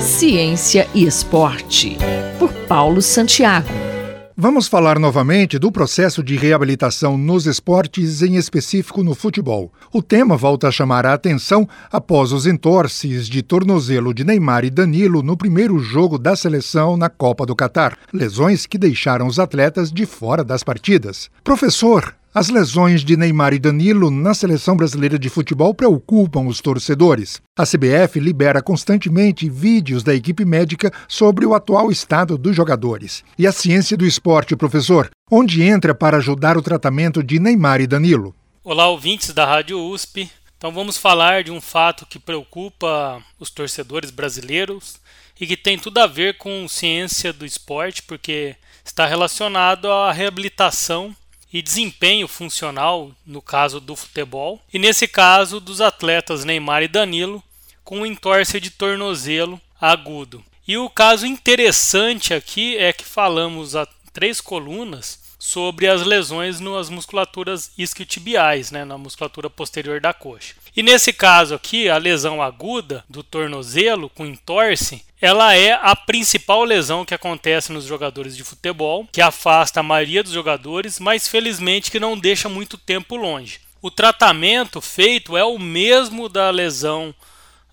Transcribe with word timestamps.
Ciência 0.00 0.88
e 0.94 1.04
Esporte, 1.04 1.96
por 2.38 2.52
Paulo 2.68 3.00
Santiago. 3.00 3.68
Vamos 4.42 4.68
falar 4.68 4.98
novamente 4.98 5.58
do 5.58 5.70
processo 5.70 6.22
de 6.22 6.34
reabilitação 6.34 7.18
nos 7.18 7.44
esportes, 7.44 8.22
em 8.22 8.36
específico 8.36 9.02
no 9.02 9.14
futebol. 9.14 9.70
O 9.92 10.00
tema 10.02 10.34
volta 10.34 10.68
a 10.68 10.70
chamar 10.70 11.04
a 11.04 11.12
atenção 11.12 11.68
após 11.92 12.32
os 12.32 12.46
entorces 12.46 13.28
de 13.28 13.42
tornozelo 13.42 14.14
de 14.14 14.24
Neymar 14.24 14.64
e 14.64 14.70
Danilo 14.70 15.22
no 15.22 15.36
primeiro 15.36 15.78
jogo 15.78 16.18
da 16.18 16.34
seleção 16.34 16.96
na 16.96 17.10
Copa 17.10 17.44
do 17.44 17.54
Catar. 17.54 17.98
Lesões 18.12 18.64
que 18.64 18.78
deixaram 18.78 19.26
os 19.26 19.38
atletas 19.38 19.92
de 19.92 20.06
fora 20.06 20.42
das 20.42 20.62
partidas. 20.62 21.30
Professor, 21.44 22.14
as 22.32 22.48
lesões 22.48 23.04
de 23.04 23.16
Neymar 23.16 23.52
e 23.52 23.58
Danilo 23.58 24.08
na 24.08 24.34
seleção 24.34 24.76
brasileira 24.76 25.18
de 25.18 25.28
futebol 25.28 25.74
preocupam 25.74 26.46
os 26.46 26.60
torcedores. 26.60 27.42
A 27.58 27.64
CBF 27.64 28.20
libera 28.20 28.62
constantemente 28.62 29.50
vídeos 29.50 30.04
da 30.04 30.14
equipe 30.14 30.44
médica 30.44 30.92
sobre 31.08 31.44
o 31.44 31.54
atual 31.54 31.90
estado 31.90 32.38
dos 32.38 32.54
jogadores. 32.54 33.24
E 33.36 33.48
a 33.48 33.52
ciência 33.52 33.96
do 33.96 34.06
esporte, 34.06 34.54
professor, 34.54 35.10
onde 35.28 35.62
entra 35.62 35.92
para 35.92 36.18
ajudar 36.18 36.56
o 36.56 36.62
tratamento 36.62 37.20
de 37.20 37.40
Neymar 37.40 37.80
e 37.80 37.86
Danilo? 37.86 38.32
Olá, 38.62 38.88
ouvintes 38.88 39.34
da 39.34 39.44
Rádio 39.44 39.80
USP. 39.80 40.30
Então 40.56 40.70
vamos 40.70 40.96
falar 40.96 41.42
de 41.42 41.50
um 41.50 41.60
fato 41.60 42.06
que 42.06 42.18
preocupa 42.18 43.20
os 43.40 43.50
torcedores 43.50 44.10
brasileiros 44.10 45.00
e 45.40 45.46
que 45.46 45.56
tem 45.56 45.78
tudo 45.78 45.98
a 45.98 46.06
ver 46.06 46.36
com 46.36 46.68
ciência 46.68 47.32
do 47.32 47.44
esporte, 47.44 48.02
porque 48.04 48.54
está 48.84 49.04
relacionado 49.06 49.90
à 49.90 50.12
reabilitação 50.12 51.16
e 51.52 51.62
desempenho 51.62 52.28
funcional 52.28 53.10
no 53.26 53.42
caso 53.42 53.80
do 53.80 53.96
futebol, 53.96 54.60
e 54.72 54.78
nesse 54.78 55.08
caso 55.08 55.60
dos 55.60 55.80
atletas 55.80 56.44
Neymar 56.44 56.82
e 56.82 56.88
Danilo 56.88 57.42
com 57.84 58.06
entorse 58.06 58.60
de 58.60 58.70
tornozelo 58.70 59.60
agudo. 59.80 60.44
E 60.66 60.76
o 60.76 60.88
caso 60.88 61.26
interessante 61.26 62.32
aqui 62.32 62.76
é 62.76 62.92
que 62.92 63.04
falamos 63.04 63.74
três 64.12 64.40
colunas 64.40 65.18
sobre 65.38 65.88
as 65.88 66.02
lesões 66.02 66.60
nas 66.60 66.90
musculaturas 66.90 67.72
isquiotibiais, 67.78 68.70
né, 68.70 68.84
na 68.84 68.98
musculatura 68.98 69.48
posterior 69.48 70.00
da 70.00 70.12
coxa. 70.12 70.54
E 70.76 70.82
nesse 70.82 71.12
caso 71.12 71.54
aqui, 71.54 71.88
a 71.88 71.96
lesão 71.96 72.42
aguda 72.42 73.02
do 73.08 73.22
tornozelo 73.22 74.10
com 74.10 74.26
entorse, 74.26 75.02
ela 75.20 75.54
é 75.54 75.72
a 75.72 75.96
principal 75.96 76.62
lesão 76.62 77.04
que 77.04 77.14
acontece 77.14 77.72
nos 77.72 77.84
jogadores 77.84 78.36
de 78.36 78.44
futebol, 78.44 79.08
que 79.10 79.22
afasta 79.22 79.80
a 79.80 79.82
maioria 79.82 80.22
dos 80.22 80.32
jogadores, 80.32 80.98
mas 80.98 81.26
felizmente 81.26 81.90
que 81.90 81.98
não 81.98 82.18
deixa 82.18 82.48
muito 82.48 82.76
tempo 82.76 83.16
longe. 83.16 83.60
O 83.82 83.90
tratamento 83.90 84.80
feito 84.80 85.38
é 85.38 85.44
o 85.44 85.58
mesmo 85.58 86.28
da 86.28 86.50
lesão 86.50 87.14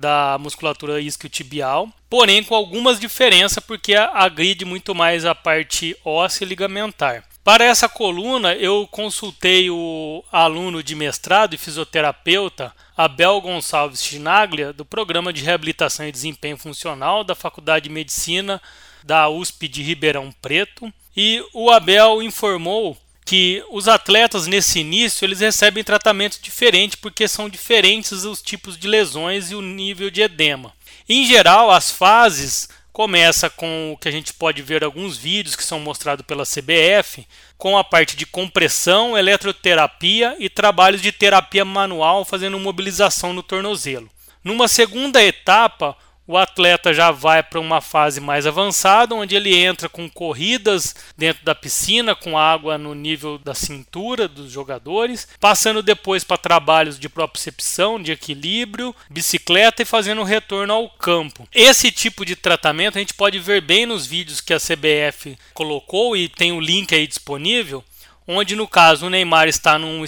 da 0.00 0.38
musculatura 0.40 1.00
isquiotibial, 1.00 1.88
porém 2.08 2.42
com 2.42 2.54
algumas 2.54 2.98
diferenças 2.98 3.62
porque 3.62 3.94
agride 3.94 4.64
muito 4.64 4.94
mais 4.94 5.24
a 5.24 5.34
parte 5.34 5.96
óssea 6.04 6.44
e 6.44 6.48
ligamentar. 6.48 7.24
Para 7.44 7.64
essa 7.64 7.88
coluna, 7.88 8.54
eu 8.54 8.86
consultei 8.90 9.70
o 9.70 10.22
aluno 10.30 10.82
de 10.82 10.94
mestrado 10.94 11.54
e 11.54 11.58
fisioterapeuta 11.58 12.72
Abel 12.96 13.40
Gonçalves 13.40 14.04
Chinaglia, 14.04 14.72
do 14.72 14.84
Programa 14.84 15.32
de 15.32 15.42
Reabilitação 15.42 16.06
e 16.06 16.12
Desempenho 16.12 16.58
Funcional 16.58 17.24
da 17.24 17.34
Faculdade 17.34 17.88
de 17.88 17.94
Medicina 17.94 18.60
da 19.02 19.28
USP 19.28 19.68
de 19.68 19.82
Ribeirão 19.82 20.30
Preto. 20.42 20.92
E 21.16 21.42
o 21.54 21.70
Abel 21.70 22.22
informou 22.22 22.96
que 23.30 23.64
os 23.70 23.86
atletas 23.86 24.48
nesse 24.48 24.80
início 24.80 25.24
eles 25.24 25.38
recebem 25.38 25.84
tratamento 25.84 26.40
diferente 26.42 26.96
porque 26.96 27.28
são 27.28 27.48
diferentes 27.48 28.24
os 28.24 28.42
tipos 28.42 28.76
de 28.76 28.88
lesões 28.88 29.52
e 29.52 29.54
o 29.54 29.62
nível 29.62 30.10
de 30.10 30.20
edema. 30.20 30.72
Em 31.08 31.24
geral, 31.24 31.70
as 31.70 31.92
fases 31.92 32.68
Começa 32.92 33.48
com 33.48 33.92
o 33.92 33.96
que 33.96 34.08
a 34.08 34.10
gente 34.10 34.34
pode 34.34 34.60
ver 34.62 34.82
alguns 34.82 35.16
vídeos 35.16 35.54
que 35.54 35.62
são 35.62 35.78
mostrados 35.78 36.26
pela 36.26 36.42
CBF, 36.42 37.24
com 37.56 37.78
a 37.78 37.84
parte 37.84 38.16
de 38.16 38.26
compressão, 38.26 39.16
eletroterapia 39.16 40.34
e 40.40 40.50
trabalhos 40.50 41.00
de 41.00 41.12
terapia 41.12 41.64
manual 41.64 42.24
fazendo 42.24 42.58
mobilização 42.58 43.32
no 43.32 43.44
tornozelo. 43.44 44.10
Numa 44.42 44.66
segunda 44.66 45.22
etapa, 45.22 45.96
o 46.30 46.36
atleta 46.36 46.94
já 46.94 47.10
vai 47.10 47.42
para 47.42 47.58
uma 47.58 47.80
fase 47.80 48.20
mais 48.20 48.46
avançada, 48.46 49.16
onde 49.16 49.34
ele 49.34 49.52
entra 49.52 49.88
com 49.88 50.08
corridas 50.08 50.94
dentro 51.18 51.44
da 51.44 51.56
piscina, 51.56 52.14
com 52.14 52.38
água 52.38 52.78
no 52.78 52.94
nível 52.94 53.36
da 53.36 53.52
cintura 53.52 54.28
dos 54.28 54.52
jogadores, 54.52 55.26
passando 55.40 55.82
depois 55.82 56.22
para 56.22 56.36
trabalhos 56.36 57.00
de 57.00 57.08
propriocepção, 57.08 58.00
de 58.00 58.12
equilíbrio, 58.12 58.94
bicicleta 59.10 59.82
e 59.82 59.84
fazendo 59.84 60.20
o 60.20 60.24
retorno 60.24 60.72
ao 60.72 60.88
campo. 60.88 61.48
Esse 61.52 61.90
tipo 61.90 62.24
de 62.24 62.36
tratamento 62.36 62.96
a 62.96 63.00
gente 63.00 63.14
pode 63.14 63.40
ver 63.40 63.60
bem 63.60 63.84
nos 63.84 64.06
vídeos 64.06 64.40
que 64.40 64.54
a 64.54 64.60
CBF 64.60 65.36
colocou 65.52 66.16
e 66.16 66.28
tem 66.28 66.52
o 66.52 66.60
link 66.60 66.94
aí 66.94 67.08
disponível, 67.08 67.82
onde 68.24 68.54
no 68.54 68.68
caso 68.68 69.06
o 69.06 69.10
Neymar 69.10 69.48
está 69.48 69.76
num 69.76 70.04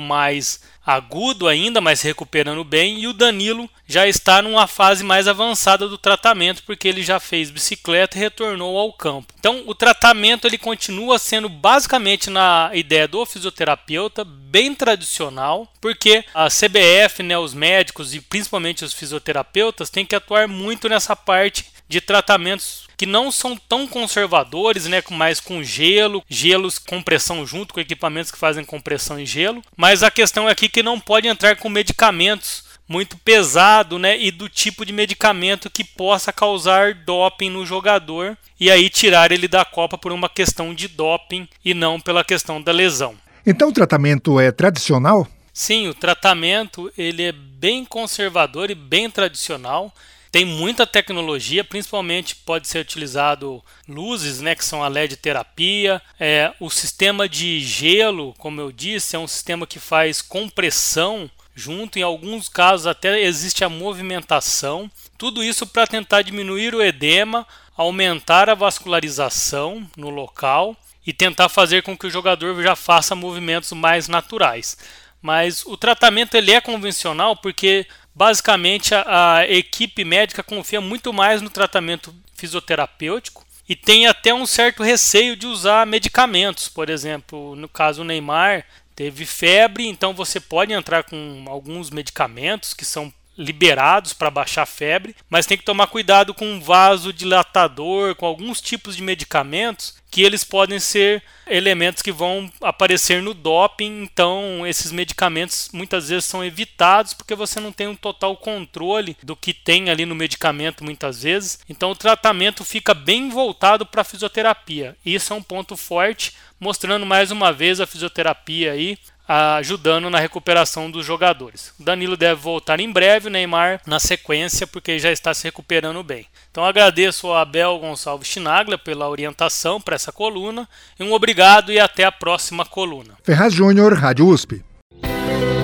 mais 0.00 0.60
agudo 0.84 1.46
ainda, 1.46 1.82
mas 1.82 2.00
recuperando 2.00 2.64
bem, 2.64 3.00
e 3.00 3.06
o 3.06 3.12
Danilo 3.12 3.68
já 3.86 4.06
está 4.06 4.40
numa 4.40 4.66
fase 4.66 5.04
mais 5.04 5.28
avançada 5.28 5.86
do 5.86 5.98
tratamento, 5.98 6.62
porque 6.62 6.88
ele 6.88 7.02
já 7.02 7.20
fez 7.20 7.50
bicicleta 7.50 8.16
e 8.16 8.20
retornou 8.20 8.78
ao 8.78 8.92
campo. 8.94 9.34
Então, 9.38 9.64
o 9.66 9.74
tratamento 9.74 10.46
ele 10.46 10.56
continua 10.56 11.18
sendo 11.18 11.48
basicamente 11.48 12.30
na 12.30 12.70
ideia 12.72 13.06
do 13.06 13.26
fisioterapeuta, 13.26 14.24
bem 14.24 14.74
tradicional, 14.74 15.70
porque 15.78 16.24
a 16.32 16.48
CBF, 16.48 17.22
né, 17.22 17.36
os 17.36 17.52
médicos 17.52 18.14
e 18.14 18.20
principalmente 18.20 18.82
os 18.82 18.94
fisioterapeutas 18.94 19.90
têm 19.90 20.06
que 20.06 20.16
atuar 20.16 20.48
muito 20.48 20.88
nessa 20.88 21.14
parte 21.14 21.66
de 21.88 22.00
tratamentos 22.00 22.86
que 22.96 23.06
não 23.06 23.30
são 23.30 23.56
tão 23.56 23.86
conservadores, 23.86 24.86
né, 24.86 25.02
mais 25.10 25.40
com 25.40 25.62
gelo, 25.62 26.22
gelos 26.28 26.78
compressão 26.78 27.46
junto 27.46 27.72
com 27.72 27.80
equipamentos 27.80 28.30
que 28.30 28.38
fazem 28.38 28.64
compressão 28.64 29.18
em 29.18 29.24
gelo, 29.24 29.62
mas 29.76 30.02
a 30.02 30.10
questão 30.10 30.48
é 30.48 30.52
aqui 30.52 30.68
que 30.68 30.82
não 30.82 30.98
pode 30.98 31.28
entrar 31.28 31.56
com 31.56 31.68
medicamentos 31.68 32.66
muito 32.88 33.18
pesado, 33.18 33.98
né, 33.98 34.18
e 34.18 34.30
do 34.30 34.48
tipo 34.48 34.84
de 34.84 34.92
medicamento 34.92 35.70
que 35.70 35.84
possa 35.84 36.32
causar 36.32 36.94
doping 36.94 37.50
no 37.50 37.66
jogador 37.66 38.36
e 38.58 38.70
aí 38.70 38.88
tirar 38.88 39.30
ele 39.30 39.46
da 39.46 39.64
Copa 39.64 39.98
por 39.98 40.10
uma 40.10 40.28
questão 40.28 40.74
de 40.74 40.88
doping 40.88 41.46
e 41.64 41.74
não 41.74 42.00
pela 42.00 42.24
questão 42.24 42.60
da 42.60 42.72
lesão. 42.72 43.14
Então 43.46 43.68
o 43.68 43.72
tratamento 43.72 44.40
é 44.40 44.50
tradicional? 44.50 45.28
Sim, 45.52 45.88
o 45.88 45.94
tratamento 45.94 46.90
ele 46.96 47.22
é 47.22 47.32
bem 47.32 47.84
conservador 47.84 48.70
e 48.70 48.74
bem 48.74 49.10
tradicional. 49.10 49.92
Tem 50.30 50.44
muita 50.44 50.86
tecnologia, 50.86 51.64
principalmente 51.64 52.36
pode 52.36 52.68
ser 52.68 52.80
utilizado 52.80 53.62
luzes, 53.88 54.40
né, 54.40 54.54
que 54.54 54.64
são 54.64 54.82
a 54.82 54.88
LED 54.88 55.16
terapia. 55.16 56.02
É, 56.20 56.52
o 56.60 56.68
sistema 56.68 57.28
de 57.28 57.60
gelo, 57.60 58.34
como 58.36 58.60
eu 58.60 58.70
disse, 58.70 59.16
é 59.16 59.18
um 59.18 59.26
sistema 59.26 59.66
que 59.66 59.78
faz 59.78 60.20
compressão 60.20 61.30
junto. 61.54 61.98
Em 61.98 62.02
alguns 62.02 62.48
casos 62.48 62.86
até 62.86 63.20
existe 63.20 63.64
a 63.64 63.68
movimentação. 63.68 64.90
Tudo 65.16 65.42
isso 65.42 65.66
para 65.66 65.86
tentar 65.86 66.22
diminuir 66.22 66.74
o 66.74 66.82
edema, 66.82 67.46
aumentar 67.76 68.50
a 68.50 68.54
vascularização 68.54 69.88
no 69.96 70.10
local 70.10 70.76
e 71.06 71.12
tentar 71.12 71.48
fazer 71.48 71.82
com 71.82 71.96
que 71.96 72.06
o 72.06 72.10
jogador 72.10 72.62
já 72.62 72.76
faça 72.76 73.14
movimentos 73.14 73.72
mais 73.72 74.08
naturais. 74.08 74.76
Mas 75.20 75.64
o 75.66 75.76
tratamento 75.76 76.36
ele 76.36 76.52
é 76.52 76.60
convencional 76.60 77.34
porque 77.34 77.86
basicamente 78.18 78.96
a, 78.96 79.36
a 79.36 79.48
equipe 79.48 80.04
médica 80.04 80.42
confia 80.42 80.80
muito 80.80 81.12
mais 81.12 81.40
no 81.40 81.48
tratamento 81.48 82.12
fisioterapêutico 82.34 83.46
e 83.68 83.76
tem 83.76 84.08
até 84.08 84.34
um 84.34 84.44
certo 84.44 84.82
receio 84.82 85.36
de 85.36 85.46
usar 85.46 85.86
medicamentos. 85.86 86.68
Por 86.68 86.90
exemplo, 86.90 87.54
no 87.54 87.68
caso 87.68 88.00
do 88.00 88.04
Neymar, 88.06 88.64
teve 88.96 89.24
febre, 89.24 89.86
então 89.86 90.12
você 90.12 90.40
pode 90.40 90.72
entrar 90.72 91.04
com 91.04 91.44
alguns 91.46 91.90
medicamentos 91.90 92.74
que 92.74 92.84
são 92.84 93.12
liberados 93.38 94.12
para 94.12 94.30
baixar 94.30 94.62
a 94.62 94.66
febre, 94.66 95.14
mas 95.30 95.46
tem 95.46 95.56
que 95.56 95.64
tomar 95.64 95.86
cuidado 95.86 96.34
com 96.34 96.60
vasodilatador, 96.60 98.16
com 98.16 98.26
alguns 98.26 98.60
tipos 98.60 98.96
de 98.96 99.02
medicamentos 99.02 99.96
que 100.10 100.22
eles 100.22 100.42
podem 100.42 100.80
ser 100.80 101.22
elementos 101.46 102.02
que 102.02 102.10
vão 102.10 102.50
aparecer 102.62 103.22
no 103.22 103.34
doping, 103.34 104.02
então 104.02 104.66
esses 104.66 104.90
medicamentos 104.90 105.68
muitas 105.72 106.08
vezes 106.08 106.24
são 106.24 106.44
evitados 106.44 107.14
porque 107.14 107.34
você 107.34 107.60
não 107.60 107.72
tem 107.72 107.86
um 107.86 107.94
total 107.94 108.36
controle 108.36 109.16
do 109.22 109.36
que 109.36 109.52
tem 109.52 109.90
ali 109.90 110.04
no 110.06 110.14
medicamento 110.14 110.82
muitas 110.82 111.22
vezes. 111.22 111.60
Então 111.68 111.90
o 111.90 111.96
tratamento 111.96 112.64
fica 112.64 112.94
bem 112.94 113.28
voltado 113.28 113.84
para 113.84 114.02
a 114.02 114.04
fisioterapia. 114.04 114.96
Isso 115.04 115.32
é 115.32 115.36
um 115.36 115.42
ponto 115.42 115.76
forte, 115.76 116.34
mostrando 116.58 117.06
mais 117.06 117.30
uma 117.30 117.52
vez 117.52 117.80
a 117.80 117.86
fisioterapia 117.86 118.72
aí 118.72 118.98
ajudando 119.28 120.08
na 120.08 120.18
recuperação 120.18 120.90
dos 120.90 121.04
jogadores. 121.04 121.72
O 121.78 121.84
Danilo 121.84 122.16
deve 122.16 122.40
voltar 122.40 122.80
em 122.80 122.90
breve, 122.90 123.28
o 123.28 123.30
Neymar 123.30 123.80
na 123.86 124.00
sequência, 124.00 124.66
porque 124.66 124.98
já 124.98 125.12
está 125.12 125.34
se 125.34 125.44
recuperando 125.44 126.02
bem. 126.02 126.26
Então 126.50 126.64
agradeço 126.64 127.26
ao 127.26 127.36
Abel 127.36 127.78
Gonçalves 127.78 128.28
Chinaglia 128.28 128.78
pela 128.78 129.08
orientação 129.08 129.80
para 129.80 129.96
essa 129.96 130.10
coluna. 130.10 130.68
E 130.98 131.04
um 131.04 131.12
obrigado 131.12 131.70
e 131.70 131.78
até 131.78 132.04
a 132.04 132.12
próxima 132.12 132.64
coluna. 132.64 133.14
Ferraz 133.22 133.52
Júnior, 133.52 133.92
Rádio 133.92 134.26
USP. 134.26 134.64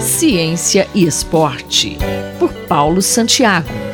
Ciência 0.00 0.86
e 0.94 1.06
Esporte, 1.06 1.96
por 2.38 2.52
Paulo 2.68 3.00
Santiago. 3.00 3.93